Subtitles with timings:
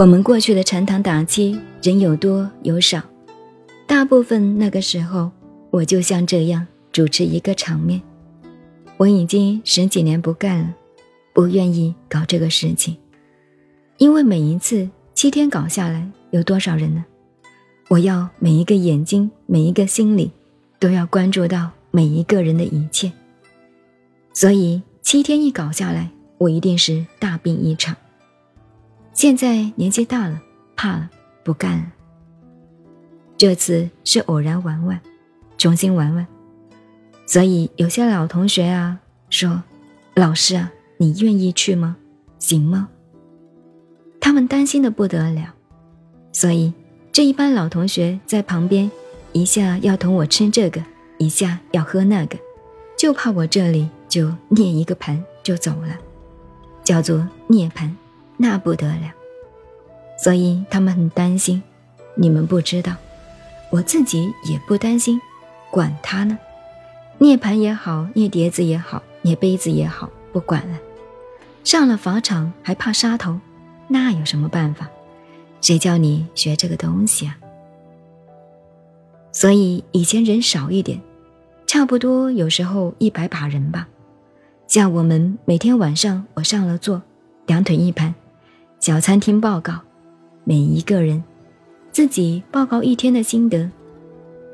[0.00, 3.02] 我们过去的禅堂打七，人有多有少，
[3.86, 5.30] 大部分那个时候，
[5.70, 8.00] 我就像这样主持一个场面。
[8.96, 10.74] 我已经十几年不干了，
[11.34, 12.96] 不愿意搞这个事情，
[13.98, 17.04] 因为每一次七天搞下来，有多少人呢？
[17.88, 20.30] 我要每一个眼睛，每一个心里，
[20.78, 23.12] 都要关注到每一个人的一切。
[24.32, 27.94] 所以七天一搞下来，我一定是大病一场。
[29.20, 30.40] 现在年纪大了，
[30.74, 31.10] 怕了，
[31.44, 31.84] 不干了。
[33.36, 34.98] 这次是偶然玩玩，
[35.58, 36.26] 重新玩玩。
[37.26, 39.62] 所以有些老同学啊说
[40.16, 41.98] ：“老师啊，你愿意去吗？
[42.38, 42.88] 行吗？”
[44.22, 45.52] 他们担心的不得了，
[46.32, 46.72] 所以。
[47.12, 48.90] 这一班老同学在旁边，
[49.32, 50.82] 一下要同我吃这个，
[51.18, 52.38] 一下要喝那个，
[52.96, 55.94] 就怕我这里就捏一个盘就走了，
[56.82, 57.94] 叫做涅盘，
[58.42, 59.12] 那不得了。
[60.16, 61.62] 所以他们很担心。
[62.14, 62.96] 你们不知道，
[63.70, 65.20] 我自己也不担心，
[65.70, 66.38] 管他呢。
[67.18, 70.78] 涅盘也好，捏碟子也好，捏杯子也好，不管了。
[71.64, 73.38] 上了法场还怕杀头，
[73.88, 74.88] 那有什么办法？
[75.60, 77.36] 谁叫你学这个东西啊？
[79.32, 81.00] 所以以前人少一点，
[81.66, 83.86] 差不多有时候一百把人吧。
[84.66, 87.02] 像我们每天晚上我上了座，
[87.46, 88.14] 两腿一盘，
[88.80, 89.78] 小餐厅报告，
[90.42, 91.22] 每一个人
[91.92, 93.70] 自己报告一天的心得。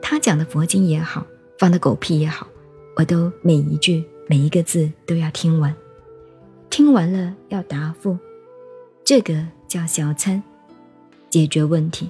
[0.00, 1.26] 他讲的佛经也好，
[1.58, 2.46] 放的狗屁也好，
[2.94, 5.74] 我都每一句每一个字都要听完。
[6.70, 8.16] 听完了要答复，
[9.02, 10.40] 这个叫小餐。
[11.28, 12.08] 解决问题，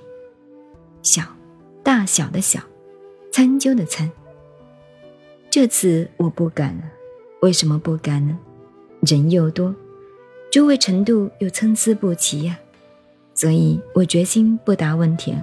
[1.03, 1.23] 小，
[1.83, 2.61] 大小的小，
[3.33, 4.11] 参究的参。
[5.49, 6.83] 这次我不敢了，
[7.41, 8.39] 为什么不敢呢？
[9.01, 9.75] 人又多，
[10.53, 12.59] 诸位程度又参差不齐呀，
[13.33, 15.43] 所以我决心不答问题了，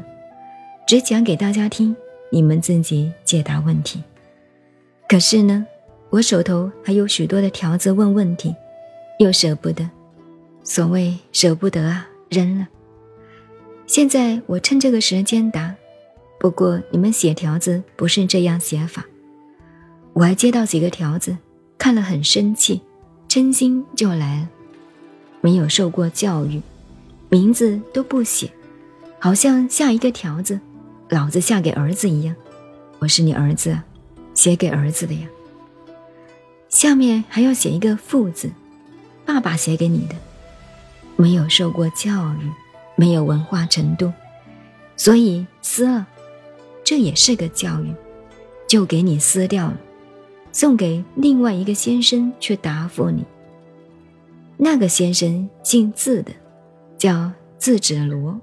[0.88, 1.96] 只讲给大家听，
[2.32, 4.04] 你们自己解答问题。
[5.08, 5.66] 可是呢，
[6.12, 8.56] 我手头还有许多的条子问问题，
[9.18, 9.90] 又舍不得，
[10.64, 12.68] 所谓舍不得啊，扔了。
[13.88, 15.74] 现在我趁这个时间答，
[16.40, 19.04] 不过你们写条子不是这样写法。
[20.14, 21.36] 我还接到几个条子，
[21.80, 22.80] 看了很生气，
[23.28, 24.50] 真心就来了。
[25.42, 26.62] 没有受过教育，
[27.30, 28.52] 名字都不写，
[29.20, 30.60] 好像下一个条子，
[31.10, 32.36] 老子下给儿子一样。
[33.00, 33.78] 我是你儿子，
[34.34, 35.28] 写给儿子的呀。
[36.70, 38.50] 下面还要写一个父字，
[39.26, 40.16] 爸爸写给你的，
[41.16, 42.50] 没有受过教育。
[42.96, 44.12] 没有文化程度，
[44.98, 46.06] 所以撕了，
[46.84, 47.94] 这也是个教育，
[48.68, 49.78] 就给你撕掉了，
[50.52, 53.24] 送给另外一个先生去答复你。
[54.62, 56.34] 那个先生姓字的，
[56.98, 58.38] 叫字子罗。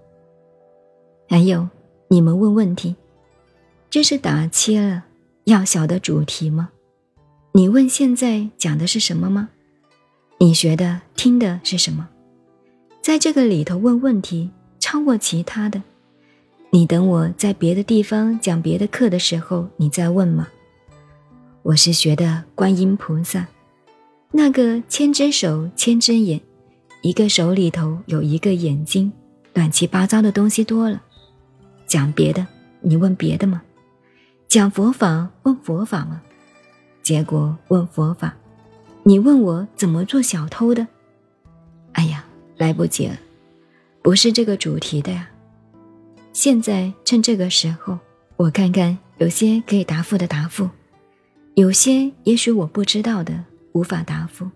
[1.29, 1.69] 还有
[2.09, 2.97] 你们问问题，
[3.91, 5.05] 这是打切了，
[5.45, 6.71] 要晓得主题吗？
[7.53, 9.51] 你问现在讲的是什么吗？
[10.39, 12.09] 你学的听的是什么？
[13.03, 15.83] 在这个里头问问题，超过其他的，
[16.71, 20.49] 你等我在别的地方讲别的课的时候，你再问吗？
[21.63, 23.47] 我是学的观音菩萨，
[24.37, 26.39] 那个千只手千只眼，
[27.01, 29.11] 一个手里头有一个眼睛，
[29.55, 31.01] 乱七八糟的东西多了。
[31.87, 32.47] 讲别的，
[32.83, 33.63] 你问别的吗？
[34.47, 36.21] 讲佛法问佛法吗？
[37.03, 38.37] 结果问佛法，
[39.05, 40.87] 你问我怎么做小偷的？
[41.93, 42.23] 哎呀！
[42.59, 43.19] 来不及了，
[44.03, 45.31] 不是这个主题的呀。
[46.35, 47.99] 现在趁这个时候，
[48.37, 50.69] 我看看有些可以答复的答复，
[51.55, 53.43] 有些也许我不知道的
[53.77, 54.51] 无法答复。